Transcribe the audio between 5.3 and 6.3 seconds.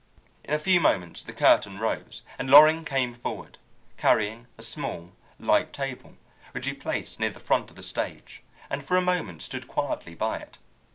light table,